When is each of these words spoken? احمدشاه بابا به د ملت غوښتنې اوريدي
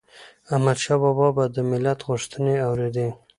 احمدشاه 0.53 0.97
بابا 1.03 1.27
به 1.37 1.43
د 1.55 1.57
ملت 1.71 1.99
غوښتنې 2.07 2.55
اوريدي 2.67 3.07